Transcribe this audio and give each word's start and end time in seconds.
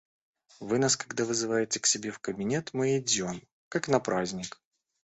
Вы 0.59 0.79
нас 0.79 0.97
когда 0.97 1.25
вызываете 1.25 1.79
к 1.79 1.85
себе 1.85 2.09
в 2.09 2.17
кабинет, 2.17 2.71
мы 2.73 2.97
идем, 2.97 3.39
как 3.69 3.87
на 3.87 3.99
праздник! 3.99 4.59